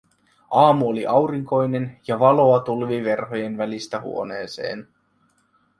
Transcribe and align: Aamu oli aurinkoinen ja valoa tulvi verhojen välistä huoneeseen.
Aamu 0.51 0.87
oli 0.87 1.05
aurinkoinen 1.07 1.99
ja 2.07 2.19
valoa 2.19 2.59
tulvi 2.59 3.03
verhojen 3.03 3.57
välistä 3.57 3.99
huoneeseen. 4.01 4.87